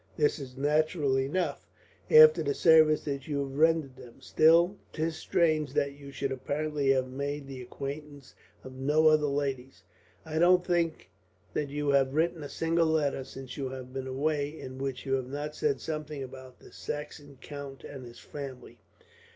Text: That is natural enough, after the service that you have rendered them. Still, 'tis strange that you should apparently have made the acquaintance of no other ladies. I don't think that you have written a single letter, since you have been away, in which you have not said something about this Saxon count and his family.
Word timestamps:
That 0.17 0.39
is 0.39 0.57
natural 0.57 1.19
enough, 1.19 1.69
after 2.09 2.41
the 2.41 2.55
service 2.55 3.03
that 3.03 3.27
you 3.27 3.41
have 3.43 3.55
rendered 3.55 3.95
them. 3.97 4.19
Still, 4.19 4.79
'tis 4.91 5.15
strange 5.15 5.73
that 5.75 5.91
you 5.93 6.11
should 6.11 6.31
apparently 6.31 6.89
have 6.89 7.07
made 7.07 7.45
the 7.45 7.61
acquaintance 7.61 8.33
of 8.63 8.73
no 8.73 9.09
other 9.09 9.27
ladies. 9.27 9.83
I 10.25 10.39
don't 10.39 10.65
think 10.65 11.11
that 11.53 11.69
you 11.69 11.89
have 11.89 12.15
written 12.15 12.41
a 12.41 12.49
single 12.49 12.87
letter, 12.87 13.23
since 13.23 13.57
you 13.57 13.69
have 13.69 13.93
been 13.93 14.07
away, 14.07 14.59
in 14.59 14.79
which 14.79 15.05
you 15.05 15.13
have 15.13 15.29
not 15.29 15.53
said 15.53 15.79
something 15.79 16.23
about 16.23 16.59
this 16.59 16.77
Saxon 16.77 17.37
count 17.39 17.83
and 17.83 18.03
his 18.03 18.17
family. 18.19 18.79